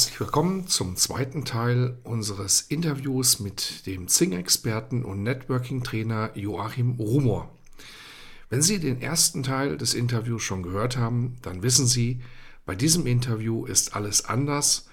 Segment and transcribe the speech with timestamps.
[0.00, 7.54] Herzlich willkommen zum zweiten Teil unseres Interviews mit dem Zing-Experten und Networking-Trainer Joachim Rumor.
[8.48, 12.22] Wenn Sie den ersten Teil des Interviews schon gehört haben, dann wissen Sie,
[12.64, 14.88] bei diesem Interview ist alles anders.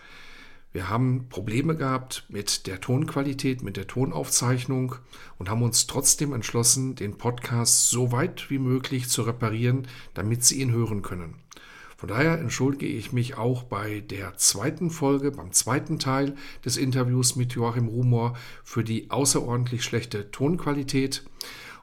[0.74, 4.96] Wir haben Probleme gehabt mit der Tonqualität, mit der Tonaufzeichnung
[5.38, 10.60] und haben uns trotzdem entschlossen, den Podcast so weit wie möglich zu reparieren, damit Sie
[10.60, 11.36] ihn hören können.
[11.98, 17.36] Von daher entschuldige ich mich auch bei der zweiten Folge, beim zweiten Teil des Interviews
[17.36, 21.24] mit Joachim Rumor für die außerordentlich schlechte Tonqualität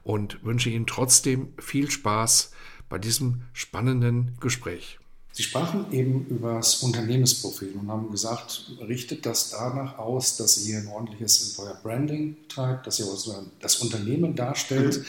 [0.03, 2.51] und wünsche Ihnen trotzdem viel Spaß
[2.87, 4.99] bei diesem spannenden Gespräch.
[5.33, 10.77] Sie sprachen eben über das Unternehmensprofil und haben gesagt, richtet das danach aus, dass ihr
[10.77, 13.05] ein ordentliches Employer Branding treibt, dass ihr
[13.59, 14.99] das Unternehmen darstellt.
[14.99, 15.05] Mhm.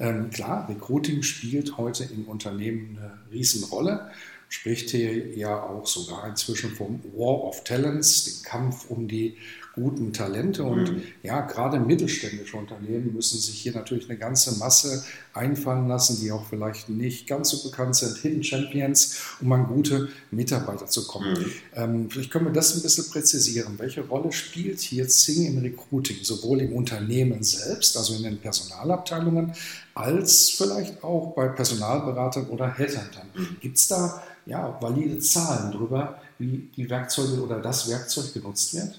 [0.00, 4.10] Ähm, klar, Recruiting spielt heute in Unternehmen eine Riesenrolle
[4.48, 9.36] spricht hier ja auch sogar inzwischen vom War of Talents, den Kampf um die
[9.78, 10.64] guten Talente.
[10.64, 11.02] Und mhm.
[11.22, 16.46] ja, gerade mittelständische Unternehmen müssen sich hier natürlich eine ganze Masse einfallen lassen, die auch
[16.48, 21.32] vielleicht nicht ganz so bekannt sind, Hidden Champions, um an gute Mitarbeiter zu kommen.
[21.32, 21.52] Mhm.
[21.74, 23.78] Ähm, vielleicht können wir das ein bisschen präzisieren.
[23.78, 29.52] Welche Rolle spielt hier Zing im Recruiting, sowohl im Unternehmen selbst, also in den Personalabteilungen,
[29.94, 33.28] als vielleicht auch bei Personalberatern oder Headhuntern?
[33.34, 33.56] Mhm.
[33.60, 38.98] Gibt es da ja, valide Zahlen darüber, wie die Werkzeuge oder das Werkzeug genutzt wird?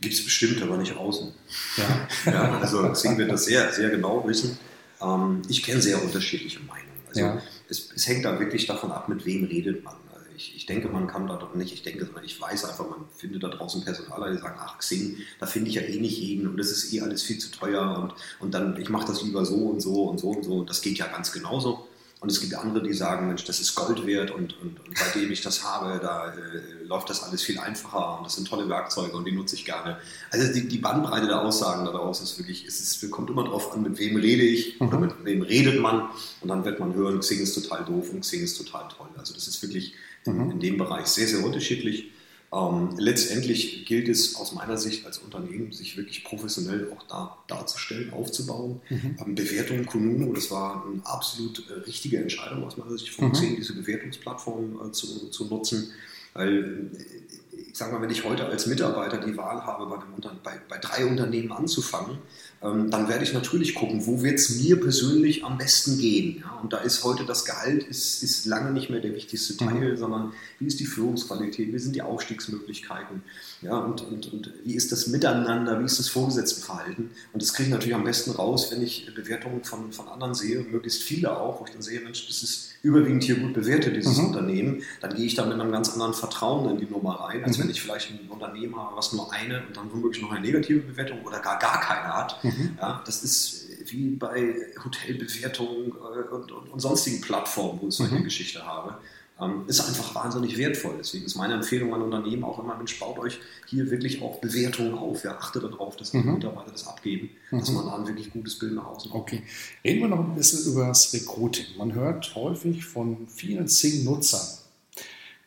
[0.00, 1.32] Gibt es bestimmt, aber nicht außen.
[1.76, 2.08] Ja.
[2.32, 4.58] ja also Xing wird das sehr, sehr genau wissen.
[5.00, 6.90] Ähm, ich kenne sehr unterschiedliche Meinungen.
[7.08, 7.42] Also ja.
[7.68, 9.94] es, es, hängt da wirklich davon ab, mit wem redet man.
[10.12, 12.88] Also ich, ich, denke, man kann da doch nicht, ich denke, sondern ich weiß einfach,
[12.88, 16.18] man findet da draußen Personaler, die sagen, ach Xing, da finde ich ja eh nicht
[16.18, 19.22] jeden und das ist eh alles viel zu teuer und, und dann, ich mache das
[19.22, 20.54] lieber so und so und so und so.
[20.54, 21.86] Und das geht ja ganz genauso.
[22.22, 25.32] Und es gibt andere, die sagen, Mensch, das ist Gold wert und, und, und seitdem
[25.32, 29.16] ich das habe, da äh, läuft das alles viel einfacher und das sind tolle Werkzeuge
[29.16, 29.98] und die nutze ich gerne.
[30.30, 33.82] Also die, die Bandbreite der Aussagen daraus ist wirklich, es ist, kommt immer darauf an,
[33.82, 34.86] mit wem rede ich mhm.
[34.86, 38.20] oder mit wem redet man und dann wird man hören, Xing ist total doof und
[38.20, 39.08] Xing ist total toll.
[39.18, 40.42] Also das ist wirklich mhm.
[40.42, 42.12] in, in dem Bereich sehr, sehr unterschiedlich.
[42.52, 48.12] Ähm, letztendlich gilt es aus meiner Sicht als Unternehmen, sich wirklich professionell auch da darzustellen,
[48.12, 48.82] aufzubauen.
[48.90, 49.16] Mhm.
[49.24, 53.34] Ähm, Bewertung Konuno, das war eine absolut äh, richtige Entscheidung aus meiner Sicht von mhm.
[53.34, 55.92] 10, diese Bewertungsplattform äh, zu, zu nutzen.
[56.34, 60.60] Weil äh, ich sage mal, wenn ich heute als Mitarbeiter die Wahl habe, bei, bei,
[60.68, 62.18] bei drei Unternehmen anzufangen,
[62.62, 66.44] dann werde ich natürlich gucken, wo wird es mir persönlich am besten gehen.
[66.44, 66.60] Ja?
[66.62, 69.96] Und da ist heute das Gehalt ist, ist lange nicht mehr der wichtigste Teil, mhm.
[69.96, 73.22] sondern wie ist die Führungsqualität, wie sind die Aufstiegsmöglichkeiten
[73.62, 73.78] ja?
[73.78, 77.10] und, und, und wie ist das Miteinander, wie ist das Vorgesetztenverhalten.
[77.32, 80.60] Und das kriege ich natürlich am besten raus, wenn ich Bewertungen von, von anderen sehe,
[80.60, 84.18] möglichst viele auch, wo ich dann sehe, Mensch, das ist überwiegend hier gut bewertet, dieses
[84.18, 84.26] mhm.
[84.26, 87.56] Unternehmen, dann gehe ich da mit einem ganz anderen Vertrauen in die Nummer rein, als
[87.56, 87.62] mhm.
[87.62, 90.80] wenn ich vielleicht ein Unternehmen habe, was nur eine und dann womöglich noch eine negative
[90.80, 92.42] Bewertung oder gar, gar keine hat.
[92.42, 92.76] Mhm.
[92.80, 98.16] Ja, das ist wie bei Hotelbewertungen äh, und, und, und, sonstigen Plattformen, wo ich solche
[98.16, 98.24] mhm.
[98.24, 98.98] Geschichte habe.
[99.42, 100.94] Ähm, ist einfach wahnsinnig wertvoll.
[100.98, 104.94] Deswegen ist meine Empfehlung an Unternehmen auch immer, Mensch, baut euch hier wirklich auch Bewertungen
[104.94, 105.24] auf.
[105.24, 106.34] Ja, achtet darauf, dass die mhm.
[106.34, 107.58] Mitarbeiter das abgeben, mhm.
[107.58, 109.22] dass man da ein wirklich gutes Bild nach außen kommt.
[109.22, 109.42] Okay.
[109.84, 111.66] Reden wir noch ein bisschen über das Recruiting.
[111.76, 114.58] Man hört häufig von vielen Sing-Nutzern,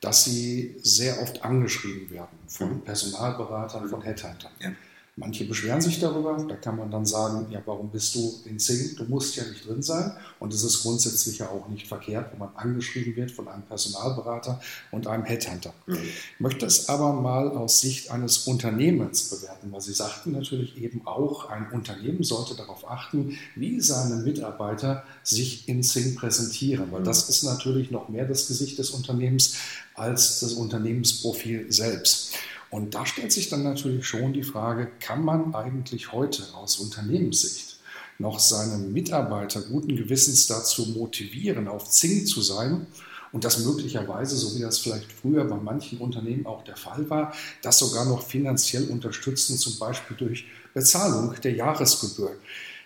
[0.01, 2.81] dass sie sehr oft angeschrieben werden von mhm.
[2.81, 4.51] Personalberatern, von Headhuntern.
[4.59, 4.71] Ja.
[5.17, 8.97] Manche beschweren sich darüber, da kann man dann sagen, ja, warum bist du in Zing?
[8.97, 10.11] Du musst ja nicht drin sein.
[10.39, 14.59] Und es ist grundsätzlich ja auch nicht verkehrt, wenn man angeschrieben wird von einem Personalberater
[14.91, 15.73] und einem Headhunter.
[15.85, 15.95] Mhm.
[15.95, 21.07] Ich möchte es aber mal aus Sicht eines Unternehmens bewerten, weil Sie sagten natürlich eben
[21.07, 27.05] auch, ein Unternehmen sollte darauf achten, wie seine Mitarbeiter sich in Zing präsentieren, weil mhm.
[27.05, 29.55] das ist natürlich noch mehr das Gesicht des Unternehmens
[29.93, 32.33] als das Unternehmensprofil selbst.
[32.75, 37.79] Und da stellt sich dann natürlich schon die Frage, kann man eigentlich heute aus Unternehmenssicht
[38.19, 42.85] noch seine Mitarbeiter guten Gewissens dazu motivieren, auf Zing zu sein
[43.31, 47.33] und das möglicherweise, so wie das vielleicht früher bei manchen Unternehmen auch der Fall war,
[47.61, 52.35] das sogar noch finanziell unterstützen, zum Beispiel durch Bezahlung der Jahresgebühr.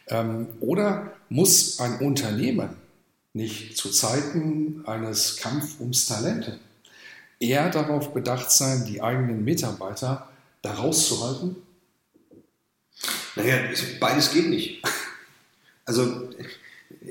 [0.06, 2.76] Ähm, oder muss ein Unternehmen
[3.34, 6.60] nicht zu Zeiten eines Kampf ums Talente
[7.40, 10.28] eher darauf bedacht sein, die eigenen Mitarbeiter
[10.62, 11.56] da rauszuhalten?
[13.36, 13.56] Naja,
[14.00, 14.84] beides geht nicht.
[15.86, 16.30] Also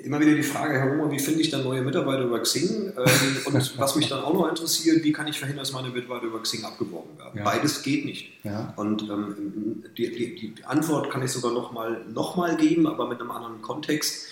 [0.05, 2.93] immer wieder die Frage, Herr Homer, wie finde ich dann neue Mitarbeiter über Xing?
[2.97, 6.27] Ähm, und was mich dann auch noch interessiert, wie kann ich verhindern, dass meine Mitarbeiter
[6.27, 7.39] über Xing abgeworben werden?
[7.39, 7.45] Ja.
[7.45, 8.31] Beides geht nicht.
[8.45, 8.73] Ja.
[8.77, 13.09] Und ähm, die, die, die, Antwort kann ich sogar noch mal, noch mal geben, aber
[13.09, 14.27] mit einem anderen Kontext.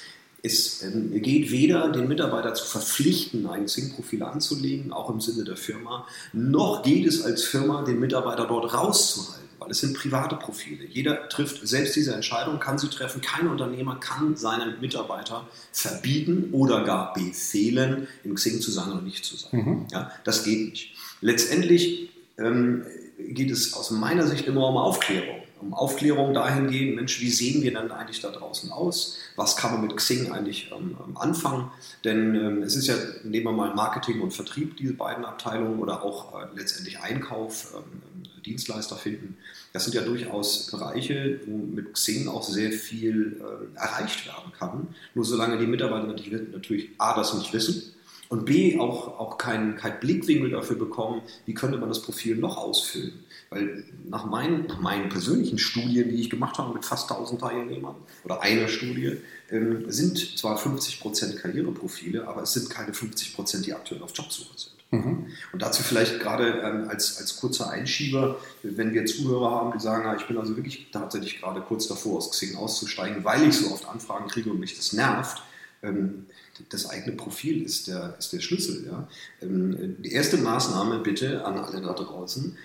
[0.47, 5.57] Es ähm, geht weder den Mitarbeiter zu verpflichten, ein Xing-Profil anzulegen, auch im Sinne der
[5.57, 10.85] Firma, noch geht es als Firma, den Mitarbeiter dort rauszuhalten weil es sind private Profile.
[10.85, 13.21] Jeder trifft selbst diese Entscheidung, kann sie treffen.
[13.21, 19.25] Kein Unternehmer kann seinen Mitarbeiter verbieten oder gar befehlen, im Xing zu sein oder nicht
[19.25, 19.61] zu sein.
[19.61, 19.87] Mhm.
[19.91, 20.95] Ja, das geht nicht.
[21.21, 22.85] Letztendlich ähm,
[23.19, 25.43] geht es aus meiner Sicht immer um Aufklärung.
[25.61, 29.19] Um Aufklärung dahingehend, Mensch, wie sehen wir denn eigentlich da draußen aus?
[29.37, 31.71] Was kann man mit Xing eigentlich ähm, ähm anfangen?
[32.05, 32.95] Denn ähm, es ist ja,
[33.25, 38.03] nehmen wir mal Marketing und Vertrieb, diese beiden Abteilungen, oder auch äh, letztendlich Einkauf, ähm,
[38.45, 39.37] Dienstleister finden.
[39.73, 44.89] Das sind ja durchaus Bereiche, wo mit Xing auch sehr viel äh, erreicht werden kann.
[45.15, 47.96] Nur solange die Mitarbeiter natürlich, natürlich A, das nicht wissen
[48.29, 52.57] und B, auch, auch keinen kein Blickwinkel dafür bekommen, wie könnte man das Profil noch
[52.57, 53.25] ausfüllen.
[53.51, 57.95] Weil nach meinen, nach meinen persönlichen Studien, die ich gemacht habe mit fast 1000 Teilnehmern
[58.25, 59.19] oder einer Studie,
[59.51, 64.77] ähm, sind zwar 50% Karriereprofile, aber es sind keine 50%, die aktuell auf Jobsuche sind.
[64.91, 65.27] Mhm.
[65.53, 70.17] Und dazu vielleicht gerade ähm, als, als kurzer Einschieber, wenn wir Zuhörer haben, die sagen,
[70.19, 73.89] ich bin also wirklich tatsächlich gerade kurz davor, aus Xing auszusteigen, weil ich so oft
[73.89, 75.43] Anfragen kriege und mich das nervt.
[75.83, 76.27] Ähm,
[76.69, 78.87] das eigene Profil ist der, ist der Schlüssel.
[78.87, 79.09] Ja?
[79.43, 82.57] Ähm, die erste Maßnahme bitte an alle da draußen,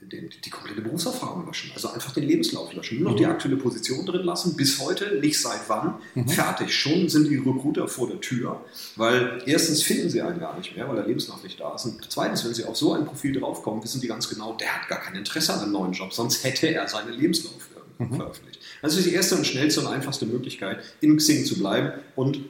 [0.00, 1.70] die, die, komplette Berufserfahrung löschen.
[1.74, 3.00] Also einfach den Lebenslauf löschen.
[3.00, 3.30] Nur noch die mhm.
[3.30, 5.94] aktuelle Position drin lassen, bis heute, nicht seit wann.
[6.14, 6.28] Mhm.
[6.28, 6.74] Fertig.
[6.74, 8.64] Schon sind die Recruiter vor der Tür,
[8.96, 11.86] weil erstens finden sie einen gar nicht mehr, weil der Lebenslauf nicht da ist.
[11.86, 14.88] Und zweitens, wenn sie auf so ein Profil draufkommen, wissen die ganz genau, der hat
[14.88, 17.68] gar kein Interesse an einem neuen Job, sonst hätte er seinen Lebenslauf
[17.98, 18.14] mhm.
[18.14, 18.60] veröffentlicht.
[18.82, 22.40] Ist die erste und schnellste und einfachste Möglichkeit, in Xing zu bleiben und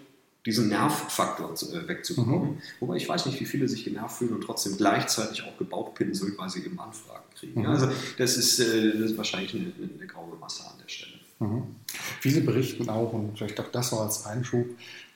[0.46, 2.52] diesen Nervfaktor äh, wegzubekommen.
[2.52, 2.62] Mhm.
[2.80, 6.50] Wobei ich weiß nicht, wie viele sich genervt fühlen und trotzdem gleichzeitig auch gebauchpinselt, weil
[6.50, 7.60] sie eben Anfragen kriegen.
[7.62, 7.66] Mhm.
[7.66, 7.88] Also
[8.18, 11.13] das ist, äh, das ist wahrscheinlich eine, eine, graue Masse an der Stelle.
[11.38, 11.76] Mhm.
[12.20, 14.66] Viele berichten auch, und vielleicht auch das noch als Einschub,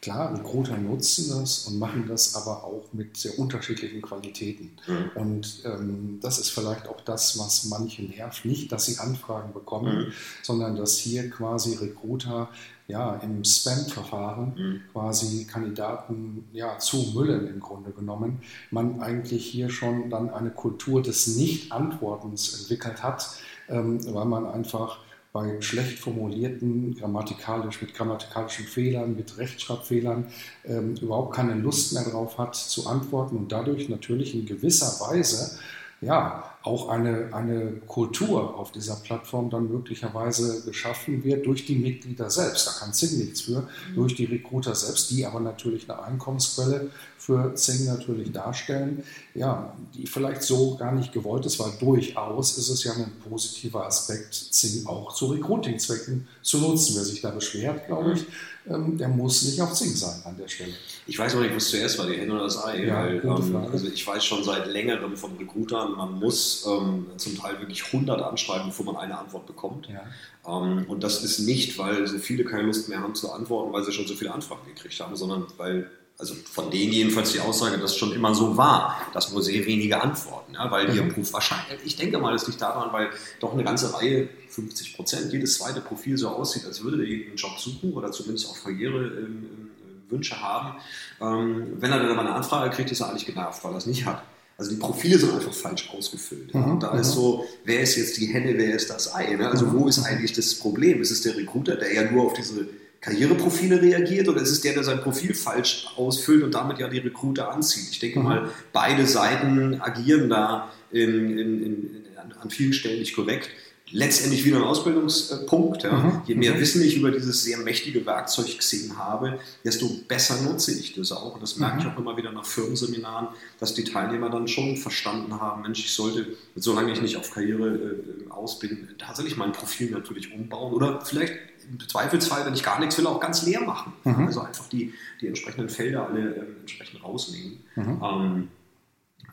[0.01, 4.73] klar, Recruiter nutzen das und machen das aber auch mit sehr unterschiedlichen Qualitäten.
[4.87, 5.11] Mhm.
[5.15, 8.45] Und ähm, das ist vielleicht auch das, was manche nervt.
[8.45, 10.13] Nicht, dass sie Anfragen bekommen, mhm.
[10.43, 12.49] sondern dass hier quasi Recruiter
[12.87, 14.81] ja, im Spam-Verfahren mhm.
[14.93, 18.41] quasi Kandidaten ja, zu Müllen im Grunde genommen,
[18.71, 23.29] man eigentlich hier schon dann eine Kultur des Nicht-Antwortens entwickelt hat,
[23.69, 25.01] ähm, weil man einfach
[25.39, 30.27] bei schlecht formulierten, grammatikalisch, mit grammatikalischen Fehlern, mit Rechtschreibfehlern
[30.65, 35.59] ähm, überhaupt keine Lust mehr darauf hat zu antworten und dadurch natürlich in gewisser Weise
[36.01, 42.31] ja, auch eine, eine Kultur auf dieser Plattform dann möglicherweise geschaffen wird durch die Mitglieder
[42.31, 42.67] selbst.
[42.67, 43.95] Da kann Zing nichts für, mhm.
[43.95, 49.03] durch die Recruiter selbst, die aber natürlich eine Einkommensquelle für Zing natürlich darstellen,
[49.35, 53.87] ja, die vielleicht so gar nicht gewollt ist, weil durchaus ist es ja ein positiver
[53.87, 56.97] Aspekt, Zing auch zu Recruiting-Zwecken zu nutzen.
[56.97, 58.27] Wer sich da beschwert, glaube ich, ähm,
[58.69, 60.73] der muss nicht auf Zing sein an der Stelle.
[61.07, 62.85] Ich weiß noch nicht, was zuerst war, die Henne oder das Ei.
[62.85, 67.39] Ja, weil, ähm, also ich weiß schon seit längerem von Recruitern, man muss ähm, zum
[67.39, 69.89] Teil wirklich 100 anschreiben, bevor man eine Antwort bekommt.
[69.89, 70.03] Ja.
[70.47, 73.85] Ähm, und das ist nicht, weil so viele keine Lust mehr haben zu antworten, weil
[73.85, 77.79] sie schon so viele Anfragen gekriegt haben, sondern weil also von denen jedenfalls die Aussage,
[77.79, 80.97] dass es schon immer so war, dass nur sehr wenige antworten, ja, weil mhm.
[80.97, 84.97] ihr Beruf wahrscheinlich, ich denke mal, es liegt daran, weil doch eine ganze Reihe, 50
[84.97, 88.65] Prozent, jedes zweite Profil so aussieht, als würde er einen Job suchen oder zumindest auch
[88.65, 90.79] Karrierewünsche ähm, haben.
[91.21, 93.87] Ähm, wenn er dann aber eine Anfrage kriegt, ist er eigentlich genervt, weil er es
[93.87, 94.25] nicht hat.
[94.57, 96.53] Also die Profile sind einfach falsch ausgefüllt.
[96.53, 97.15] Mhm, und da ist mhm.
[97.15, 99.37] so, wer ist jetzt die Henne, wer ist das Ei?
[99.37, 99.49] Ne?
[99.49, 101.01] Also wo ist eigentlich das Problem?
[101.01, 102.67] Ist es der Recruiter, der ja nur auf diese
[103.01, 106.99] Karriereprofile reagiert oder ist es der, der sein Profil falsch ausfüllt und damit ja die
[106.99, 107.91] Recruiter anzieht?
[107.91, 108.25] Ich denke mhm.
[108.25, 112.05] mal, beide Seiten agieren da in, in, in,
[112.41, 113.51] an vielen Stellen nicht korrekt.
[113.91, 115.83] Letztendlich wieder ein Ausbildungspunkt.
[115.83, 115.93] Ja.
[115.93, 116.23] Mhm.
[116.27, 116.61] Je mehr mhm.
[116.61, 121.35] Wissen ich über dieses sehr mächtige Werkzeug gesehen habe, desto besser nutze ich das auch.
[121.35, 121.81] Und das merke mhm.
[121.81, 123.29] ich auch immer wieder nach Firmenseminaren,
[123.59, 127.69] dass die Teilnehmer dann schon verstanden haben, Mensch, ich sollte, solange ich nicht auf Karriere
[127.69, 131.35] äh, aus bin, tatsächlich mein Profil natürlich umbauen oder vielleicht
[131.71, 133.93] im Zweifelsfall, wenn ich gar nichts will, auch ganz leer machen.
[134.05, 134.27] Mhm.
[134.27, 137.59] Also einfach die, die entsprechenden Felder alle äh, entsprechend rausnehmen.
[137.77, 138.03] Mhm.
[138.03, 138.49] Ähm,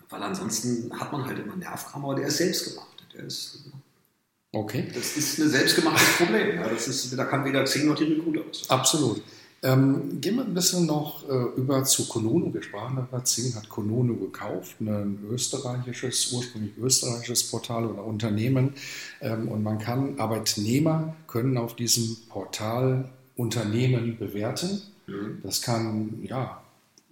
[0.10, 2.88] weil ansonsten hat man halt immer Nervkram, aber der ist selbstgemacht.
[3.14, 3.66] Der ist,
[4.56, 4.88] okay.
[4.94, 6.56] Das ist ein selbstgemachtes Problem.
[6.56, 8.70] Ja, das ist, da kann weder Xing noch die Recruiter was.
[8.70, 9.22] Absolut.
[9.64, 12.54] Ähm, gehen wir ein bisschen noch äh, über zu Konono.
[12.54, 18.74] Wir sprachen darüber, Zing hat Konono gekauft, ein österreichisches, ursprünglich österreichisches Portal oder Unternehmen.
[19.22, 24.82] Ähm, und man kann, Arbeitnehmer können auf diesem Portal Unternehmen bewerten.
[25.08, 25.40] Mhm.
[25.42, 26.62] Das kann ja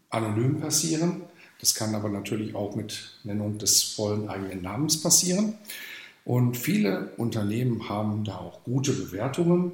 [0.10, 1.24] anonym passieren.
[1.60, 5.56] Das kann aber natürlich auch mit Nennung des vollen eigenen Namens passieren.
[6.26, 9.74] Und viele Unternehmen haben da auch gute Bewertungen.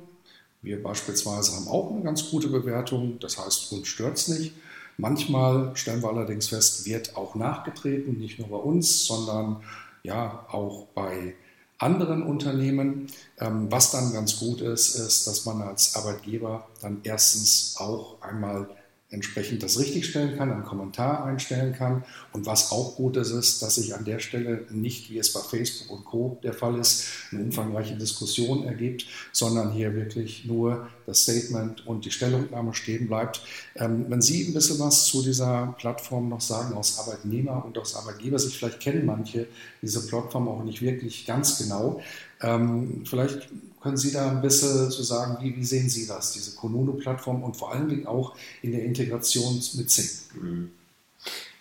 [0.62, 4.54] Wir beispielsweise haben auch eine ganz gute Bewertung, das heißt, uns stört es nicht.
[4.98, 9.64] Manchmal stellen wir allerdings fest, wird auch nachgetreten, nicht nur bei uns, sondern
[10.04, 11.36] ja auch bei
[11.78, 13.08] anderen Unternehmen.
[13.40, 18.70] Ähm, was dann ganz gut ist, ist, dass man als Arbeitgeber dann erstens auch einmal
[19.12, 22.04] entsprechend das richtigstellen kann, einen Kommentar einstellen kann.
[22.32, 25.40] Und was auch gut ist, ist, dass sich an der Stelle nicht, wie es bei
[25.40, 26.40] Facebook und Co.
[26.44, 32.12] der Fall ist, eine umfangreiche Diskussion ergibt, sondern hier wirklich nur das Statement und die
[32.12, 33.42] Stellungnahme stehen bleibt.
[33.76, 37.96] Ähm, wenn Sie ein bisschen was zu dieser Plattform noch sagen, aus Arbeitnehmer und aus
[37.96, 39.48] Arbeitgebersicht, vielleicht kennen manche
[39.82, 42.00] diese Plattform auch nicht wirklich ganz genau.
[42.42, 43.50] Ähm, vielleicht
[43.82, 47.56] können Sie da ein bisschen so sagen, wie, wie sehen Sie das, diese Konuno-Plattform und
[47.56, 50.10] vor allen Dingen auch in der Integration mit Zing?
[50.42, 50.72] Mhm.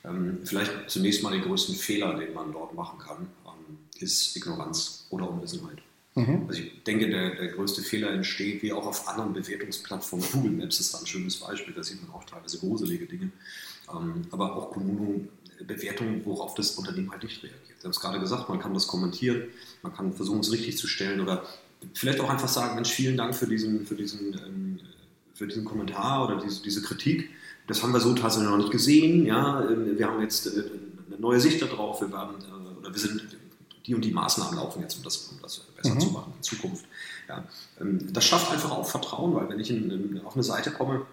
[0.04, 5.06] Ähm, vielleicht zunächst mal den größten Fehler, den man dort machen kann, ähm, ist Ignoranz
[5.10, 5.78] oder Unwissenheit.
[6.14, 6.46] Mhm.
[6.48, 10.26] Also ich denke, der, der, größte Fehler entsteht, wie auch auf anderen Bewertungsplattformen.
[10.32, 13.30] Google Maps ist da ein schönes Beispiel, da sieht man auch teilweise gruselige Dinge.
[13.92, 15.28] Ähm, aber auch Kommunen
[15.66, 17.78] Bewertungen, worauf das Unternehmen halt nicht reagiert.
[17.78, 19.44] Sie haben es gerade gesagt, man kann das kommentieren,
[19.82, 21.44] man kann versuchen, es richtig zu stellen oder
[21.94, 24.80] vielleicht auch einfach sagen, Mensch, vielen Dank für diesen, für diesen, ähm,
[25.34, 27.30] für diesen Kommentar oder diese, diese Kritik.
[27.66, 29.26] Das haben wir so tatsächlich noch nicht gesehen.
[29.26, 30.64] Ja, ähm, wir haben jetzt äh,
[31.06, 32.00] eine neue Sicht darauf.
[32.00, 33.22] Wir werden, äh, oder wir sind,
[33.86, 36.00] die und die Maßnahmen laufen jetzt, um das, um das besser mhm.
[36.00, 36.84] zu machen in Zukunft.
[37.28, 37.44] Ja,
[37.80, 41.06] ähm, das schafft einfach auch Vertrauen, weil wenn ich in, in, auf eine Seite komme,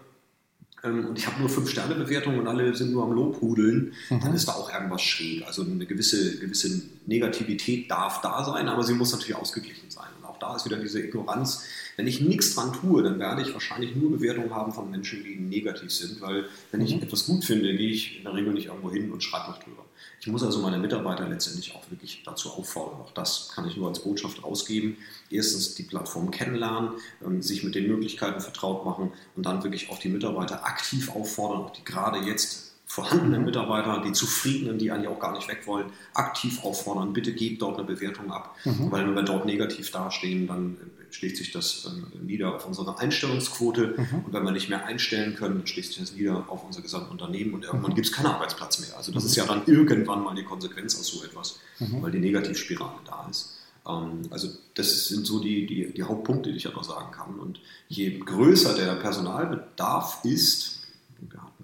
[0.82, 4.20] und ich habe nur fünf Sterne Bewertungen und alle sind nur am Lobhudeln, mhm.
[4.20, 5.44] dann ist da auch irgendwas schräg.
[5.44, 10.06] Also eine gewisse, gewisse Negativität darf da sein, aber sie muss natürlich ausgeglichen sein
[10.48, 11.64] da ist wieder diese Ignoranz.
[11.96, 15.36] Wenn ich nichts dran tue, dann werde ich wahrscheinlich nur Bewertungen haben von Menschen, die
[15.36, 17.02] negativ sind, weil wenn ich mhm.
[17.02, 19.84] etwas gut finde, gehe ich in der Regel nicht irgendwo hin und schreibe noch drüber.
[20.20, 23.00] Ich muss also meine Mitarbeiter letztendlich auch wirklich dazu auffordern.
[23.00, 24.96] Auch das kann ich nur als Botschaft rausgeben.
[25.30, 26.92] Erstens die Plattform kennenlernen,
[27.24, 31.62] ähm, sich mit den Möglichkeiten vertraut machen und dann wirklich auch die Mitarbeiter aktiv auffordern,
[31.62, 32.65] auch die gerade jetzt
[32.96, 37.60] vorhandenen Mitarbeiter, die zufriedenen, die eigentlich auch gar nicht weg wollen, aktiv auffordern, bitte gebt
[37.60, 38.56] dort eine Bewertung ab.
[38.64, 38.90] Mhm.
[38.90, 40.78] Weil wenn wir dort negativ dastehen, dann
[41.10, 43.96] schlägt sich das äh, nieder auf unsere Einstellungsquote.
[43.98, 44.24] Mhm.
[44.24, 47.10] Und wenn wir nicht mehr einstellen können, dann schlägt sich das nieder auf unser gesamtes
[47.10, 47.96] Unternehmen und irgendwann mhm.
[47.96, 48.96] gibt es keinen Arbeitsplatz mehr.
[48.96, 49.28] Also das mhm.
[49.28, 52.00] ist ja dann irgendwann mal die Konsequenz aus so etwas, mhm.
[52.00, 53.58] weil die Negativspirale da ist.
[53.86, 57.38] Ähm, also das sind so die, die, die Hauptpunkte, die ich aber sagen kann.
[57.38, 60.75] Und je größer der Personalbedarf ist,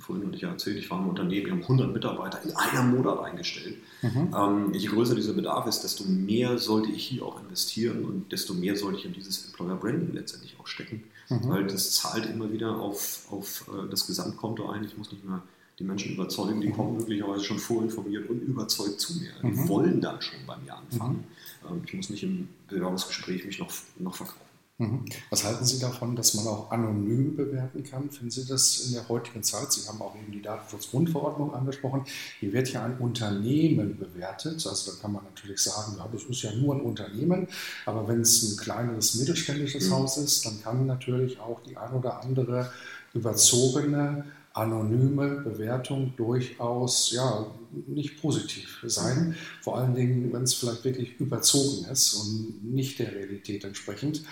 [0.03, 3.21] vorhin und ich erzählt, ich war im Unternehmen, wir haben 100 Mitarbeiter in einem Monat
[3.21, 3.77] eingestellt.
[4.03, 4.35] Mhm.
[4.37, 8.53] Ähm, je größer dieser Bedarf ist, desto mehr sollte ich hier auch investieren und desto
[8.55, 11.49] mehr sollte ich in dieses Employer Branding letztendlich auch stecken, mhm.
[11.49, 14.85] weil das zahlt immer wieder auf, auf äh, das Gesamtkonto ein.
[14.85, 15.43] Ich muss nicht mehr
[15.79, 16.73] die Menschen überzeugen, die mhm.
[16.75, 19.31] kommen möglicherweise schon vorinformiert und überzeugt zu mir.
[19.43, 19.69] Die mhm.
[19.69, 21.25] wollen dann schon bei mir anfangen.
[21.63, 21.69] Mhm.
[21.71, 24.52] Ähm, ich muss nicht im Bewerbungsgespräch mich noch, noch verkaufen.
[24.83, 25.05] Mhm.
[25.31, 28.11] Was halten Sie davon, dass man auch anonym bewerten kann?
[28.11, 29.73] Finden Sie das in der heutigen Zeit?
[29.73, 32.05] Sie haben auch eben die Datenschutzgrundverordnung angesprochen.
[32.41, 34.67] Hier wird ja ein Unternehmen bewertet.
[34.67, 37.47] Also da kann man natürlich sagen, ja, das ist ja nur ein Unternehmen.
[37.87, 39.95] Aber wenn es ein kleineres mittelständisches mhm.
[39.95, 42.73] Haus ist, dann kann natürlich auch die ein oder andere
[43.15, 44.25] überzogene
[44.55, 47.47] anonyme Bewertung durchaus ja,
[47.87, 49.29] nicht positiv sein.
[49.29, 49.35] Mhm.
[49.63, 54.23] Vor allen Dingen, wenn es vielleicht wirklich überzogen ist und nicht der Realität entsprechend.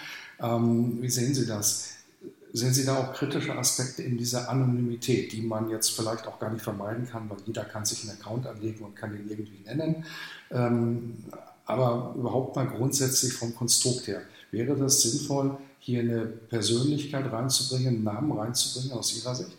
[0.43, 1.91] Ähm, wie sehen Sie das?
[2.53, 6.51] Sehen Sie da auch kritische Aspekte in dieser Anonymität, die man jetzt vielleicht auch gar
[6.51, 10.05] nicht vermeiden kann, weil jeder kann sich einen Account anlegen und kann ihn irgendwie nennen.
[10.51, 11.17] Ähm,
[11.65, 18.05] aber überhaupt mal grundsätzlich vom Konstrukt her, wäre das sinnvoll, hier eine Persönlichkeit reinzubringen, einen
[18.05, 19.57] Namen reinzubringen aus Ihrer Sicht?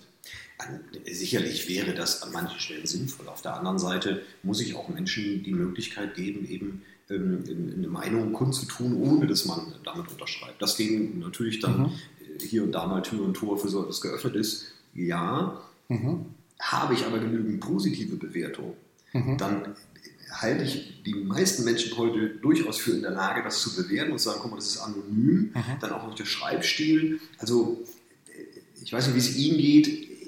[1.11, 3.27] Sicherlich wäre das an manchen Stellen sinnvoll.
[3.27, 7.43] Auf der anderen Seite muss ich auch Menschen die Möglichkeit geben, eben ähm,
[7.77, 10.61] eine Meinung kundzutun, ohne dass man damit unterschreibt.
[10.61, 11.91] Das ging natürlich dann mhm.
[12.39, 14.71] hier und da mal Tür und Tor für so etwas geöffnet ist.
[14.93, 16.25] Ja, mhm.
[16.59, 18.73] habe ich aber genügend positive Bewertungen,
[19.13, 19.37] mhm.
[19.37, 19.75] dann
[20.31, 24.19] halte ich die meisten Menschen heute durchaus für in der Lage, das zu bewerten und
[24.19, 25.79] zu sagen, guck mal, das ist anonym, mhm.
[25.81, 27.19] dann auch noch der Schreibstil.
[27.37, 27.83] Also
[28.81, 29.87] ich weiß nicht, wie es Ihnen geht.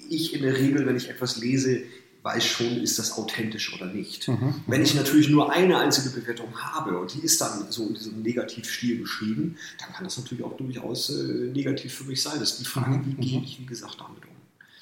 [0.10, 1.84] Ich in der Regel, wenn ich etwas lese,
[2.24, 4.30] weiß schon, ist das authentisch oder nicht.
[4.30, 4.56] Mhm.
[4.66, 8.22] Wenn ich natürlich nur eine einzige Bewertung habe und die ist dann so in diesem
[8.22, 12.40] Negativstil beschrieben, dann kann das natürlich auch durchaus äh, negativ für mich sein.
[12.40, 14.33] Das ist die Frage, wie gehe ich, wie gesagt, damit um.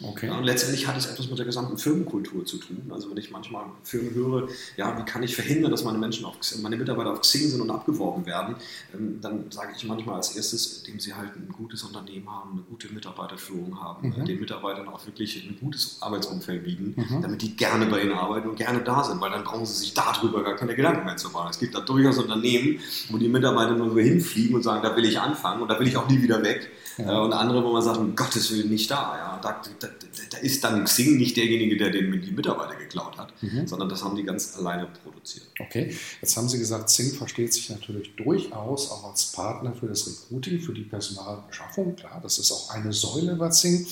[0.03, 0.27] Okay.
[0.27, 2.89] Ja, und letztendlich hat es etwas mit der gesamten Firmenkultur zu tun.
[2.89, 6.35] Also wenn ich manchmal Firmen höre, ja, wie kann ich verhindern, dass meine Menschen auf,
[6.61, 8.55] meine Mitarbeiter auf Xing sind und abgeworben werden,
[8.93, 12.61] ähm, dann sage ich manchmal als erstes, indem sie halt ein gutes Unternehmen haben, eine
[12.61, 14.25] gute Mitarbeiterführung haben, mhm.
[14.25, 17.21] den Mitarbeitern auch wirklich ein gutes Arbeitsumfeld bieten, mhm.
[17.21, 19.93] damit die gerne bei ihnen arbeiten und gerne da sind, weil dann brauchen sie sich
[19.93, 21.49] darüber gar keine Gedanken mehr zu machen.
[21.51, 22.79] Es gibt da durchaus Unternehmen,
[23.09, 25.87] wo die Mitarbeiter nur so hinfliegen und sagen, da will ich anfangen und da will
[25.87, 26.71] ich auch nie wieder weg.
[26.97, 27.17] Ja.
[27.17, 29.15] Äh, und andere, wo man sagt, um Gottes Willen nicht da.
[29.17, 29.39] Ja.
[29.41, 29.87] Da, da,
[30.29, 33.67] da ist dann Xing nicht derjenige, der den die Mitarbeiter geklaut hat, mhm.
[33.67, 35.47] sondern das haben die ganz alleine produziert.
[35.59, 40.07] Okay, jetzt haben Sie gesagt, Xing versteht sich natürlich durchaus auch als Partner für das
[40.07, 41.95] Recruiting, für die Personalbeschaffung.
[41.95, 43.87] Klar, das ist auch eine Säule bei Xing.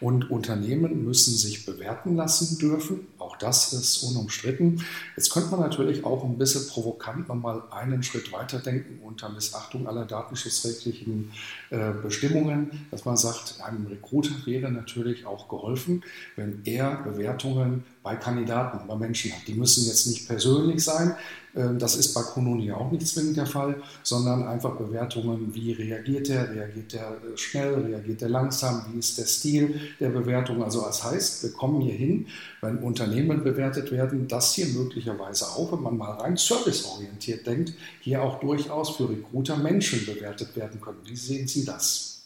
[0.00, 3.06] Und Unternehmen müssen sich bewerten lassen dürfen.
[3.18, 4.82] Auch das ist unumstritten.
[5.14, 9.86] Jetzt könnte man natürlich auch ein bisschen provokant nochmal einen Schritt weiter denken unter Missachtung
[9.86, 11.32] aller datenschutzrechtlichen
[11.68, 16.02] äh, Bestimmungen, dass man sagt, einem Recruiter wäre natürlich auch geholfen,
[16.36, 19.46] wenn er Bewertungen bei Kandidaten, bei Menschen hat.
[19.46, 21.16] Die müssen jetzt nicht persönlich sein,
[21.54, 26.28] ähm, das ist bei Kununi auch nicht zwingend der Fall, sondern einfach Bewertungen, wie reagiert
[26.28, 30.62] er, reagiert er äh, schnell, reagiert er langsam, wie ist der Stil der Bewertung.
[30.62, 32.28] Also das heißt, wir kommen hier hin,
[32.60, 38.22] wenn Unternehmen bewertet werden, dass hier möglicherweise auch, wenn man mal rein serviceorientiert denkt, hier
[38.22, 41.00] auch durchaus für Recruiter Menschen bewertet werden können.
[41.04, 42.22] Wie sehen Sie das?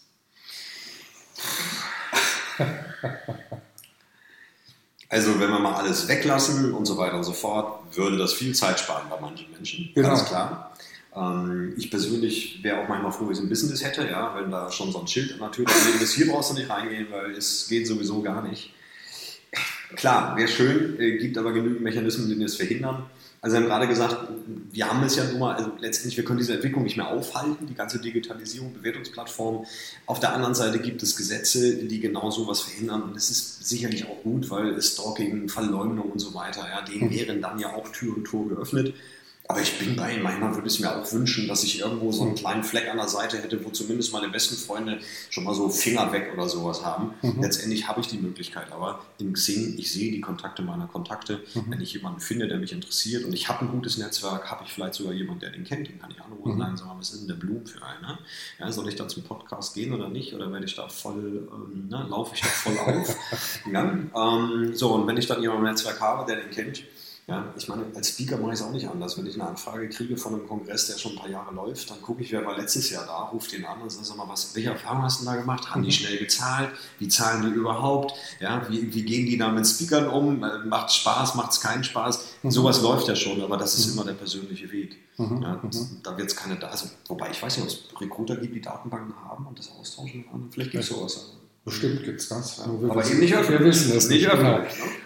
[5.15, 8.53] Also wenn wir mal alles weglassen und so weiter und so fort, würde das viel
[8.53, 9.89] Zeit sparen bei manchen Menschen.
[9.95, 10.09] Genau.
[10.09, 10.77] Ganz klar.
[11.15, 14.73] Ähm, ich persönlich wäre auch manchmal froh, wenn ich ein Business hätte, ja, wenn da
[14.73, 15.67] schon so ein Schild an der Tür
[16.03, 18.75] ist, hier brauchst du nicht reingehen, weil es geht sowieso gar nicht.
[19.95, 23.05] Klar, wäre schön, äh, gibt aber genügend Mechanismen, die das verhindern.
[23.45, 24.17] Also wir haben gerade gesagt,
[24.73, 27.67] wir haben es ja nun mal, also letztendlich, wir können diese Entwicklung nicht mehr aufhalten,
[27.67, 29.67] die ganze Digitalisierung, Bewertungsplattform.
[30.07, 34.09] Auf der anderen Seite gibt es Gesetze, die genau sowas verhindern und das ist sicherlich
[34.09, 37.15] auch gut, weil Stalking, Verleumdung und so weiter, ja, denen mhm.
[37.15, 38.95] wären dann ja auch Tür und Tor geöffnet.
[39.47, 40.23] Aber ich bin bei Ihnen.
[40.23, 43.09] Manchmal würde ich mir auch wünschen, dass ich irgendwo so einen kleinen Fleck an der
[43.09, 47.13] Seite hätte, wo zumindest meine besten Freunde schon mal so Finger weg oder sowas haben.
[47.21, 47.43] Mhm.
[47.43, 48.73] Letztendlich habe ich die Möglichkeit.
[48.73, 51.41] Aber im Xing, ich sehe die Kontakte meiner Kontakte.
[51.53, 51.65] Mhm.
[51.69, 54.73] Wenn ich jemanden finde, der mich interessiert und ich habe ein gutes Netzwerk, habe ich
[54.73, 56.77] vielleicht sogar jemanden, der den kennt, den kann ich anrufen und mhm.
[56.79, 58.19] sagen, was ist denn der Blumen für einen?
[58.59, 60.33] Ja, soll ich da zum Podcast gehen oder nicht?
[60.33, 63.17] Oder werde ich da voll, ähm, ne, laufe ich da voll auf?
[63.71, 63.83] ja?
[63.83, 66.83] ähm, so, und wenn ich dann jemanden im Netzwerk habe, der den kennt,
[67.27, 69.17] ja, ich meine, als Speaker mache ich es auch nicht anders.
[69.17, 72.03] Wenn ich eine Anfrage kriege von einem Kongress, der schon ein paar Jahre läuft, dann
[72.03, 74.69] gucke ich, wer war letztes Jahr da, ruft den an und sage mal, was, welche
[74.69, 75.71] Erfahrungen hast du da gemacht?
[75.71, 75.93] Haben die mhm.
[75.93, 76.71] schnell gezahlt?
[76.99, 78.13] Wie zahlen die überhaupt?
[78.41, 80.41] Ja, wie, wie gehen die da mit Speakern um?
[80.69, 81.35] Macht es Spaß?
[81.35, 82.27] Macht es keinen Spaß?
[82.43, 82.51] Mhm.
[82.51, 83.93] Sowas läuft ja schon, aber das ist mhm.
[83.95, 84.99] immer der persönliche Weg.
[85.17, 85.43] Mhm.
[85.43, 85.63] Ja,
[86.03, 89.15] da wird es keine, also, wobei ich weiß nicht, ob es Recruiter gibt, die Datenbanken
[89.25, 90.27] haben und das austauschen.
[90.51, 91.17] Vielleicht gibt es sowas.
[91.17, 91.44] Also.
[91.65, 92.59] Bestimmt gibt es das.
[92.59, 93.59] Ja, aber eben nicht öffentlich.
[93.59, 94.31] Wir wissen es nicht.
[94.31, 94.59] Genau.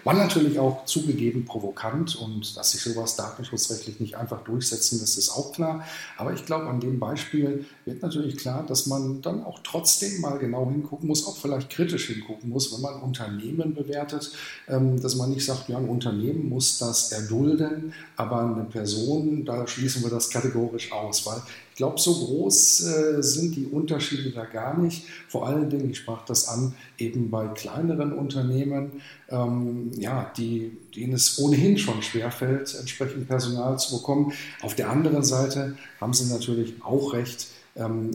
[0.03, 5.29] War natürlich auch zugegeben provokant und dass sich sowas datenschutzrechtlich nicht einfach durchsetzen lässt, ist
[5.29, 5.85] auch klar.
[6.17, 10.37] Aber ich glaube, an dem Beispiel wird natürlich klar, dass man dann auch trotzdem mal
[10.37, 14.33] genau hingucken muss, auch vielleicht kritisch hingucken muss, wenn man Unternehmen bewertet,
[14.67, 19.65] ähm, dass man nicht sagt, ja, ein Unternehmen muss das erdulden, aber eine Person, da
[19.65, 21.41] schließen wir das kategorisch aus, weil
[21.79, 25.05] glaube, so groß äh, sind die Unterschiede da gar nicht.
[25.29, 31.13] Vor allen Dingen, ich sprach das an, eben bei kleineren Unternehmen, ähm, ja, die, denen
[31.13, 34.33] es ohnehin schon schwerfällt, entsprechend Personal zu bekommen.
[34.61, 38.11] Auf der anderen Seite haben sie natürlich auch recht, ähm,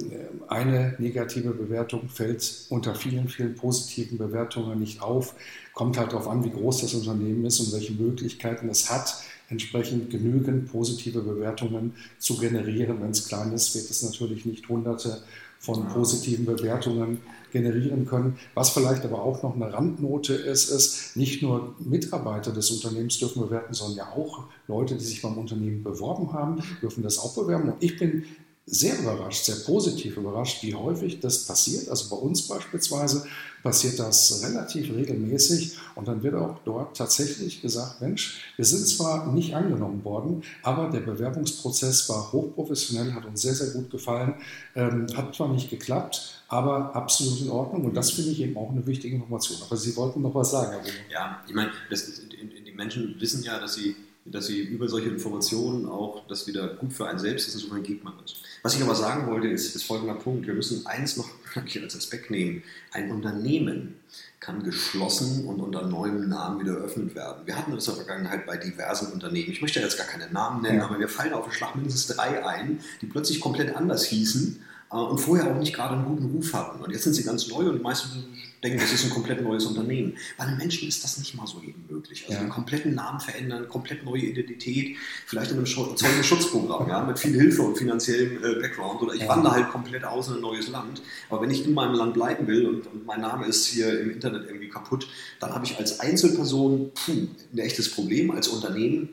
[0.49, 5.35] eine negative Bewertung fällt unter vielen, vielen positiven Bewertungen nicht auf.
[5.73, 9.23] Kommt halt darauf an, wie groß das Unternehmen ist und welche Möglichkeiten es hat,
[9.55, 13.01] entsprechend genügend positive Bewertungen zu generieren.
[13.01, 15.23] Wenn es klein ist, wird es natürlich nicht hunderte
[15.61, 17.21] von positiven Bewertungen
[17.53, 18.37] generieren können.
[18.55, 23.41] Was vielleicht aber auch noch eine Randnote ist, ist, nicht nur Mitarbeiter des Unternehmens dürfen
[23.43, 27.71] bewerten, sondern ja auch Leute, die sich beim Unternehmen beworben haben, dürfen das auch bewerben.
[27.71, 28.25] Und ich bin
[28.67, 31.89] sehr überrascht, sehr positiv überrascht, wie häufig das passiert.
[31.89, 33.27] Also bei uns beispielsweise
[33.63, 39.33] passiert das relativ regelmäßig und dann wird auch dort tatsächlich gesagt, Mensch, wir sind zwar
[39.33, 44.35] nicht angenommen worden, aber der Bewerbungsprozess war hochprofessionell, hat uns sehr, sehr gut gefallen,
[44.75, 48.71] ähm, hat zwar nicht geklappt, aber absolut in Ordnung und das finde ich eben auch
[48.71, 49.59] eine wichtige Information.
[49.67, 53.75] Aber Sie wollten noch was sagen, Herr Ja, ich meine, die Menschen wissen ja, dass
[53.75, 53.95] sie
[54.27, 58.03] dass sie über solche Informationen auch das wieder gut für einen selbst ist, insofern geht
[58.03, 58.37] man das.
[58.63, 60.47] Was ich aber sagen wollte, ist, ist folgender Punkt.
[60.47, 61.29] Wir müssen eins noch
[61.83, 62.63] als Aspekt nehmen.
[62.93, 63.97] Ein Unternehmen
[64.41, 67.47] kann geschlossen und unter neuem Namen wieder eröffnet werden.
[67.47, 69.51] Wir hatten das in der Vergangenheit bei diversen Unternehmen.
[69.51, 70.85] Ich möchte jetzt gar keine Namen nennen, ja.
[70.85, 74.63] aber wir fallen auf den Schlag mindestens drei ein, die plötzlich komplett anders hießen
[75.01, 76.83] und vorher auch nicht gerade einen guten Ruf hatten.
[76.83, 78.25] Und jetzt sind sie ganz neu und die meisten
[78.63, 80.17] denken, das ist ein komplett neues Unternehmen.
[80.39, 82.23] Bei einem Menschen ist das nicht mal so eben möglich.
[82.23, 82.41] Also ja.
[82.41, 87.63] einen kompletten Namen verändern, komplett neue Identität, vielleicht in einem Zeugenschutzprogramm, ja, mit viel Hilfe
[87.63, 89.03] und finanziellem äh, Background.
[89.03, 89.29] Oder ich ja.
[89.29, 91.03] wandere halt komplett aus in ein neues Land.
[91.29, 94.11] Aber wenn ich in meinem Land bleiben will und, und mein Name ist hier im
[94.11, 95.07] Internet irgendwie kaputt,
[95.41, 98.31] dann habe ich als Einzelperson puh, ein echtes Problem.
[98.31, 99.11] Als Unternehmen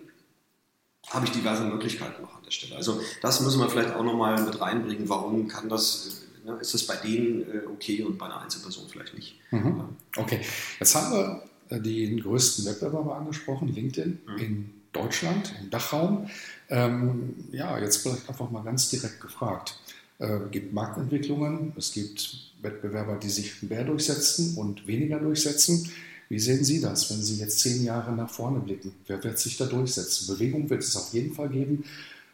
[1.09, 2.75] habe ich diverse Möglichkeiten noch an der Stelle.
[2.75, 5.09] Also das müssen wir vielleicht auch nochmal mit reinbringen.
[5.09, 9.13] Warum kann das Ne, ist das bei denen äh, okay und bei einer Einzelperson vielleicht
[9.13, 9.35] nicht.
[9.51, 9.89] Mhm.
[10.17, 10.41] Okay,
[10.79, 14.37] jetzt haben wir äh, den größten Wettbewerber angesprochen, LinkedIn mhm.
[14.37, 16.29] in Deutschland, im Dachraum.
[16.69, 19.79] Ähm, ja, jetzt vielleicht einfach mal ganz direkt gefragt.
[20.17, 25.91] Äh, gibt Marktentwicklungen, es gibt Wettbewerber, die sich mehr durchsetzen und weniger durchsetzen.
[26.31, 28.93] Wie sehen Sie das, wenn Sie jetzt zehn Jahre nach vorne blicken?
[29.05, 30.33] Wer wird sich da durchsetzen?
[30.33, 31.83] Bewegung wird es auf jeden Fall geben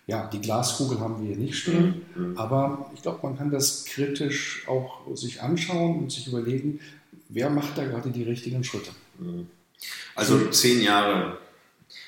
[0.07, 2.37] ja, die Glaskugel haben wir hier nicht stehen, mhm.
[2.37, 6.79] aber ich glaube, man kann das kritisch auch sich anschauen und sich überlegen,
[7.27, 8.91] wer macht da gerade die richtigen Schritte.
[9.19, 9.47] Mhm.
[10.15, 11.37] Also zehn Jahre,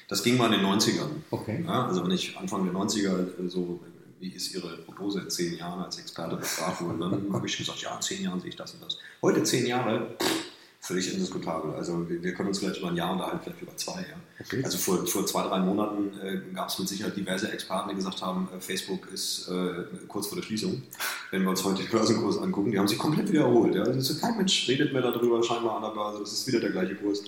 [0.07, 1.09] das ging mal in den 90ern.
[1.29, 1.63] Okay.
[1.67, 3.81] Ja, also wenn ich Anfang der 90er so,
[4.21, 7.81] wie ist Ihre Prognose in zehn Jahren als Experte befragt wurde, dann habe ich gesagt,
[7.81, 8.97] ja, in zehn Jahren sehe ich das und das.
[9.21, 10.45] Heute zehn Jahre, pff,
[10.89, 11.75] völlig indiskutabel.
[11.75, 13.99] Also wir, können uns vielleicht über ein Jahr unterhalten, vielleicht über zwei.
[13.99, 14.17] Ja.
[14.43, 14.63] Okay.
[14.63, 18.23] Also vor, vor zwei, drei Monaten äh, gab es mit Sicherheit diverse Experten, die gesagt
[18.23, 20.81] haben, äh, Facebook ist äh, kurz vor der Schließung.
[21.29, 23.75] Wenn wir uns heute den Börsenkurs angucken, die haben sich komplett wieder erholt.
[23.75, 23.83] Ja.
[23.83, 26.21] Also kein Mensch redet mehr darüber, scheinbar an der Börse.
[26.21, 27.21] Das ist wieder der gleiche Kurs.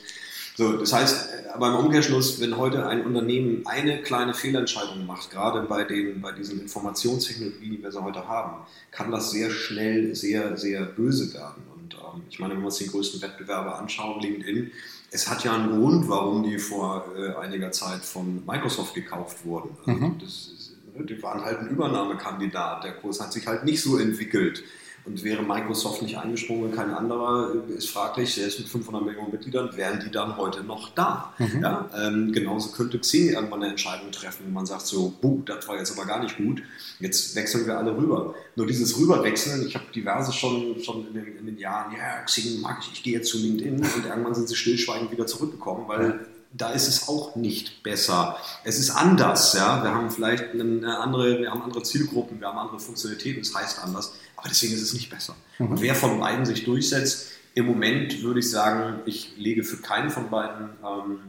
[0.56, 5.30] So, das heißt, äh, aber im Umkehrschluss, wenn heute ein Unternehmen eine kleine Fehlentscheidung macht,
[5.30, 10.16] gerade bei, den, bei diesen Informationstechnologien, die wir so heute haben, kann das sehr schnell
[10.16, 11.71] sehr, sehr böse werden.
[11.94, 14.72] Ähm, ich meine, wenn wir uns den größten Wettbewerber anschauen, LinkedIn,
[15.12, 19.78] es hat ja einen Grund, warum die vor äh, einiger Zeit von Microsoft gekauft wurden.
[19.86, 20.20] Also mhm.
[20.20, 22.84] das, ne, die waren halt ein Übernahmekandidat.
[22.84, 24.64] Der Kurs hat sich halt nicht so entwickelt.
[25.04, 30.00] Und wäre Microsoft nicht eingesprungen, kein anderer, ist fraglich, selbst mit 500 Millionen Mitgliedern, wären
[30.00, 31.34] die dann heute noch da?
[31.40, 31.62] Mhm.
[31.62, 35.68] Ja, ähm, genauso könnte Xing irgendwann eine Entscheidung treffen, wenn man sagt so, buh, das
[35.68, 36.62] war jetzt aber gar nicht gut,
[37.00, 38.36] jetzt wechseln wir alle rüber.
[38.56, 42.62] Nur dieses Rüberwechseln, ich habe diverse schon, schon in den, in, den, Jahren, ja, Xing
[42.62, 46.28] mag ich, ich gehe jetzt zu LinkedIn und irgendwann sind sie stillschweigend wieder zurückgekommen, weil
[46.54, 48.38] da ist es auch nicht besser.
[48.64, 49.84] Es ist anders, ja.
[49.84, 53.84] Wir haben vielleicht eine andere, wir haben andere Zielgruppen, wir haben andere Funktionalitäten, es heißt
[53.84, 55.36] anders, aber deswegen ist es nicht besser.
[55.60, 55.68] Mhm.
[55.68, 60.10] Und wer von beiden sich durchsetzt, im Moment würde ich sagen, ich lege für keinen
[60.10, 61.20] von beiden ähm,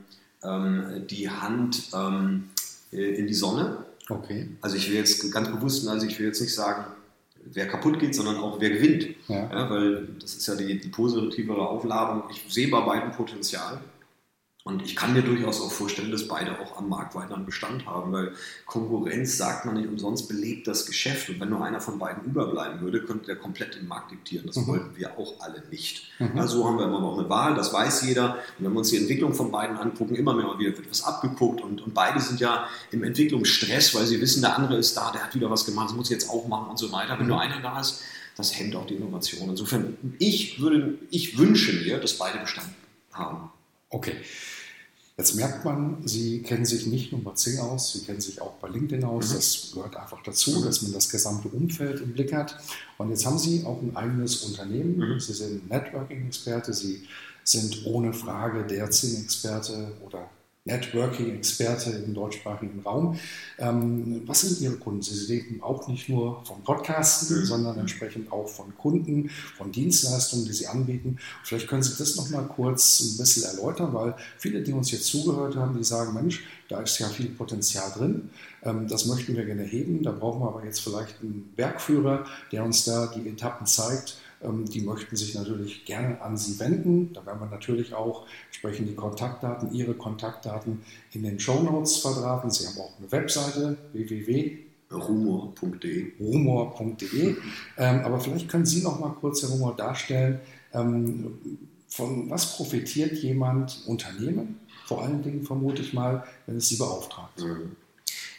[0.43, 2.51] ähm, die Hand ähm,
[2.93, 3.85] äh, in die Sonne.
[4.09, 4.49] Okay.
[4.61, 6.85] Also ich will jetzt ganz bewusst, also ich will jetzt nicht sagen,
[7.45, 9.09] wer kaputt geht, sondern auch wer gewinnt.
[9.29, 9.51] Ja.
[9.51, 12.25] Ja, weil das ist ja die, die positivere Aufladung.
[12.31, 13.81] Ich sehe bei beiden Potenzial.
[14.65, 17.85] Und ich kann mir durchaus auch vorstellen, dass beide auch am Markt weiter einen Bestand
[17.85, 18.33] haben, weil
[18.65, 21.29] Konkurrenz, sagt man nicht umsonst, belebt das Geschäft.
[21.31, 24.47] Und wenn nur einer von beiden überbleiben würde, könnte der komplett den Markt diktieren.
[24.47, 24.69] Das mhm.
[24.69, 26.05] wollten wir auch alle nicht.
[26.21, 26.37] Mhm.
[26.37, 28.37] Ja, so haben wir immer noch eine Wahl, das weiß jeder.
[28.59, 31.61] Und wenn wir uns die Entwicklung von beiden angucken, immer mehr wieder wird was abgeguckt.
[31.61, 35.25] Und, und beide sind ja im Entwicklungsstress, weil sie wissen, der andere ist da, der
[35.25, 37.15] hat wieder was gemacht, das muss ich jetzt auch machen und so weiter.
[37.15, 37.33] Wenn mhm.
[37.33, 38.01] nur einer da ist,
[38.37, 39.51] das hemmt auch die Innovation.
[39.51, 42.69] Insofern, ich, würde, ich wünsche mir, dass beide Bestand
[43.13, 43.51] haben.
[43.91, 44.15] Okay.
[45.19, 48.55] Jetzt merkt man, Sie kennen sich nicht nur bei Zing aus, Sie kennen sich auch
[48.55, 49.31] bei LinkedIn aus.
[49.31, 49.35] Mhm.
[49.35, 52.59] Das gehört einfach dazu, dass man das gesamte Umfeld im Blick hat.
[52.97, 54.97] Und jetzt haben Sie auch ein eigenes Unternehmen.
[54.97, 55.21] Mhm.
[55.21, 56.73] Sie sind Networking-Experte.
[56.73, 57.07] Sie
[57.45, 60.31] sind ohne Frage der Zing-Experte oder
[60.65, 63.19] Networking-Experte im deutschsprachigen Raum.
[63.59, 65.03] Ähm, was sind Ihre Kunden?
[65.03, 67.45] Sie leben auch nicht nur vom Podcasten, mhm.
[67.45, 71.19] sondern entsprechend auch von Kunden, von Dienstleistungen, die Sie anbieten.
[71.43, 75.07] Vielleicht können Sie das noch mal kurz ein bisschen erläutern, weil viele, die uns jetzt
[75.07, 78.31] zugehört haben, die sagen, Mensch, da ist ja viel Potenzial drin.
[78.63, 80.05] Ähm, das möchten wir gerne heben.
[80.05, 84.81] Da brauchen wir aber jetzt vielleicht einen Bergführer, der uns da die Etappen zeigt die
[84.81, 87.13] möchten sich natürlich gerne an Sie wenden.
[87.13, 92.51] Da werden wir natürlich auch entsprechend die Kontaktdaten, Ihre Kontaktdaten in den Show Notes verdrahten.
[92.51, 94.59] Sie haben auch eine Webseite www.rumor.de.
[96.19, 97.37] Rumor.de.
[97.79, 100.41] Ähm, aber vielleicht können Sie noch mal kurz, Herr Rumor, darstellen,
[100.73, 106.77] ähm, von was profitiert jemand, Unternehmen, vor allen Dingen vermute ich mal, wenn es Sie
[106.77, 107.41] beauftragt.
[107.41, 107.77] Mhm.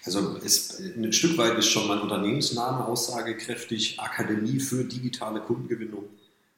[0.06, 6.04] Also ist, ein Stück weit ist schon mein Unternehmensname aussagekräftig, Akademie für digitale Kundengewinnung.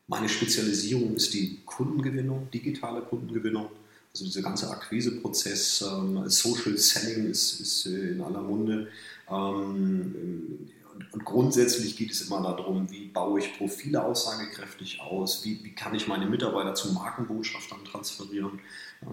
[0.07, 3.69] Meine Spezialisierung ist die Kundengewinnung, digitale Kundengewinnung.
[4.13, 8.87] Also dieser ganze Akquiseprozess, ähm, Social Selling ist, ist in aller Munde.
[9.29, 10.69] Ähm,
[11.11, 15.93] und grundsätzlich geht es immer darum, wie baue ich Profile aussagekräftig aus, wie, wie kann
[15.93, 18.59] ich meine Mitarbeiter zu Markenbotschaftern transferieren,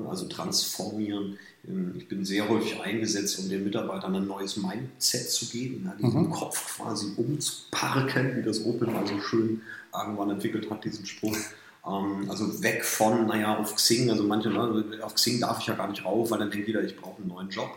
[0.09, 1.39] also transformieren.
[1.67, 5.95] Ähm, ich bin sehr häufig eingesetzt, um den Mitarbeitern ein neues Mindset zu geben, ja,
[5.95, 6.31] diesen mhm.
[6.31, 11.37] Kopf quasi umzuparken, wie das Open also schön irgendwann entwickelt hat, diesen Spruch.
[11.85, 15.75] Ähm, also weg von, naja, auf Xing, also manche, ne, auf Xing darf ich ja
[15.75, 17.71] gar nicht rauf, weil dann denkt jeder, ich brauche einen neuen Job.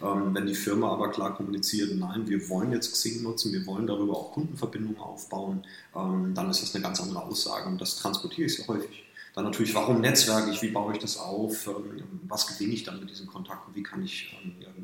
[0.00, 3.86] Ähm, wenn die Firma aber klar kommuniziert, nein, wir wollen jetzt Xing nutzen, wir wollen
[3.86, 8.46] darüber auch Kundenverbindungen aufbauen, ähm, dann ist das eine ganz andere Aussage und das transportiere
[8.46, 9.04] ich sehr häufig.
[9.34, 11.70] Dann natürlich, warum netzwerke ich, wie baue ich das auf,
[12.28, 14.36] was gewinne ich dann mit diesen Kontakten, wie kann ich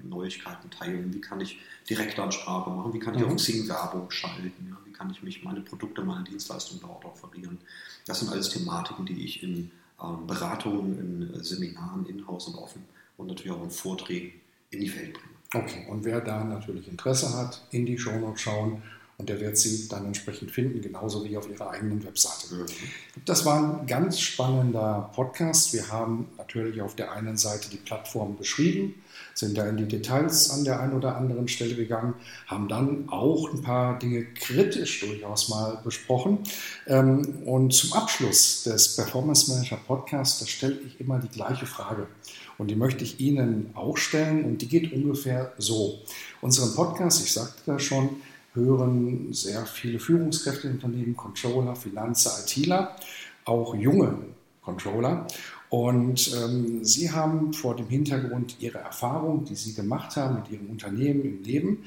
[0.02, 1.58] Neuigkeiten teilen, wie kann ich
[1.90, 3.32] Direktansprache machen, wie kann ich mhm.
[3.32, 7.58] auf Xing Werbung schalten, kann ich mich meine Produkte, meine Dienstleistungen dort offerieren.
[8.06, 9.70] Das sind alles Thematiken, die ich in
[10.02, 10.98] ähm, Beratungen,
[11.34, 12.84] in Seminaren, in-house und offen
[13.16, 14.32] und natürlich auch in Vorträgen
[14.70, 15.64] in die Welt bringe.
[15.64, 18.82] Okay, und wer da natürlich Interesse hat, in die Shownotes schauen
[19.16, 22.54] und der wird sie dann entsprechend finden, genauso wie auf ihrer eigenen Webseite.
[22.54, 22.66] Mhm.
[23.24, 25.72] Das war ein ganz spannender Podcast.
[25.72, 28.94] Wir haben natürlich auf der einen Seite die Plattform beschrieben,
[29.38, 32.14] sind da in die Details an der einen oder anderen Stelle gegangen,
[32.48, 36.40] haben dann auch ein paar Dinge kritisch durchaus mal besprochen.
[36.86, 42.08] Ähm, und zum Abschluss des Performance Manager Podcasts, da stelle ich immer die gleiche Frage.
[42.58, 46.00] Und die möchte ich Ihnen auch stellen und die geht ungefähr so.
[46.40, 48.16] Unseren Podcast, ich sagte das schon,
[48.54, 52.96] hören sehr viele Führungskräfte in Unternehmen, Controller, Finanzer, ITler,
[53.44, 54.18] auch junge
[54.62, 55.28] Controller.
[55.70, 60.70] Und ähm, Sie haben vor dem Hintergrund Ihrer Erfahrung, die Sie gemacht haben mit Ihrem
[60.70, 61.84] Unternehmen im Leben,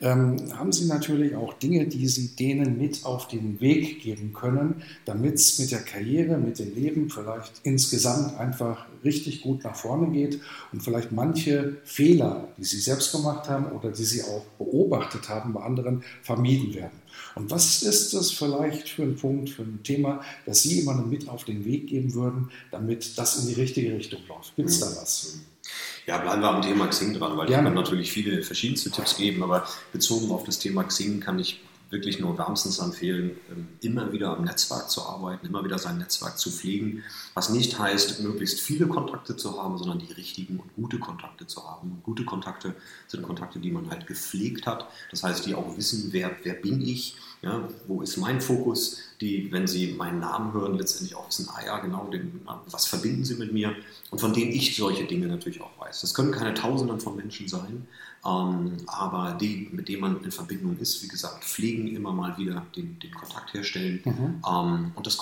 [0.00, 4.82] ähm, haben Sie natürlich auch Dinge, die Sie denen mit auf den Weg geben können,
[5.04, 10.10] damit es mit der Karriere, mit dem Leben vielleicht insgesamt einfach richtig gut nach vorne
[10.10, 10.40] geht
[10.72, 15.52] und vielleicht manche Fehler, die Sie selbst gemacht haben oder die Sie auch beobachtet haben
[15.52, 17.00] bei anderen, vermieden werden.
[17.34, 21.28] Und was ist das vielleicht für ein Punkt, für ein Thema, das Sie jemandem mit
[21.28, 24.56] auf den Weg geben würden, damit das in die richtige Richtung läuft?
[24.56, 25.38] Gibt es da was?
[26.06, 27.68] Ja, bleiben wir am Thema Xing dran, weil Gerne.
[27.68, 31.60] ich kann natürlich viele verschiedenste Tipps geben, aber bezogen auf das Thema Xing kann ich
[31.90, 36.38] wirklich nur wärmstens empfehlen, ähm, immer wieder am Netzwerk zu arbeiten, immer wieder sein Netzwerk
[36.38, 37.02] zu pflegen,
[37.34, 41.68] was nicht heißt, möglichst viele Kontakte zu haben, sondern die richtigen und gute Kontakte zu
[41.68, 41.92] haben.
[41.92, 42.74] Und gute Kontakte
[43.08, 46.80] sind Kontakte, die man halt gepflegt hat, das heißt, die auch wissen, wer, wer bin
[46.80, 51.48] ich, ja, wo ist mein Fokus, die, wenn sie meinen Namen hören, letztendlich auch wissen,
[51.48, 53.74] ah ja, genau, den, was verbinden sie mit mir
[54.10, 56.02] und von denen ich solche Dinge natürlich auch weiß.
[56.02, 57.86] Das können keine Tausenden von Menschen sein,
[58.26, 62.66] ähm, aber die, mit denen man in Verbindung ist, wie gesagt, pflegen immer mal wieder
[62.76, 64.42] den, den Kontakt herstellen mhm.
[64.46, 65.18] ähm, und das,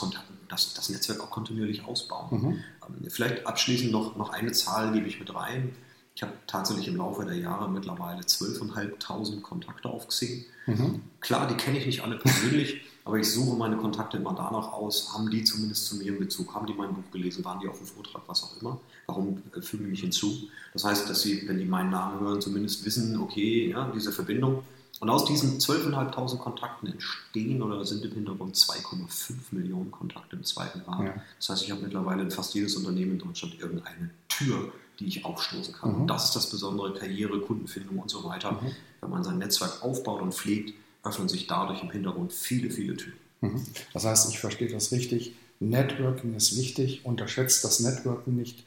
[0.48, 2.26] das, das, Netzwerk auch kontinuierlich ausbauen.
[2.30, 2.48] Mhm.
[2.48, 5.72] Ähm, vielleicht abschließend noch, noch eine Zahl gebe ich mit rein.
[6.18, 10.44] Ich habe tatsächlich im Laufe der Jahre mittlerweile 12.500 Kontakte auf Xing.
[10.66, 11.00] Mhm.
[11.20, 15.14] Klar, die kenne ich nicht alle persönlich, aber ich suche meine Kontakte immer danach aus,
[15.14, 17.78] haben die zumindest zu mir in Bezug, haben die mein Buch gelesen, waren die auf
[17.78, 18.80] dem Vortrag, was auch immer.
[19.06, 20.48] Warum äh, fügen die mich hinzu?
[20.72, 24.64] Das heißt, dass sie, wenn die meinen Namen hören, zumindest wissen, okay, ja, diese Verbindung.
[24.98, 30.82] Und aus diesen 12.500 Kontakten entstehen oder sind im Hintergrund 2,5 Millionen Kontakte im zweiten
[30.84, 31.04] Jahr.
[31.04, 31.14] Ja.
[31.38, 35.24] Das heißt, ich habe mittlerweile in fast jedes Unternehmen in Deutschland irgendeine Tür die ich
[35.24, 35.92] aufstoßen kann.
[35.92, 36.00] Mhm.
[36.02, 38.52] Und das ist das Besondere, Karriere, Kundenfindung und so weiter.
[38.52, 38.72] Mhm.
[39.00, 40.74] Wenn man sein Netzwerk aufbaut und pflegt,
[41.04, 43.18] öffnen sich dadurch im Hintergrund viele, viele Türen.
[43.40, 43.64] Mhm.
[43.92, 45.34] Das heißt, ich verstehe das richtig.
[45.60, 48.64] Networking ist wichtig, unterschätzt das Networking nicht,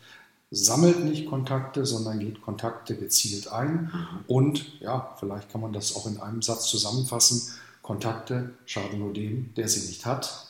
[0.51, 3.91] sammelt nicht Kontakte, sondern geht Kontakte gezielt ein.
[3.93, 4.07] Mhm.
[4.27, 7.41] Und ja, vielleicht kann man das auch in einem Satz zusammenfassen.
[7.81, 10.47] Kontakte schaden nur dem, der sie nicht hat.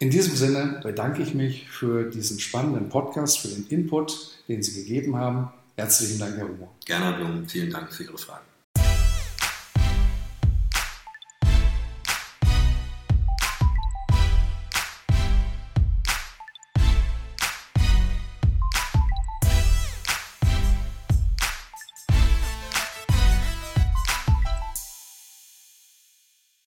[0.00, 4.82] In diesem Sinne bedanke ich mich für diesen spannenden Podcast, für den Input, den Sie
[4.82, 5.50] gegeben haben.
[5.76, 6.72] Herzlichen Dank, Herr Humor.
[6.84, 7.48] Gerne, Blum.
[7.48, 8.47] Vielen Dank für Ihre Fragen.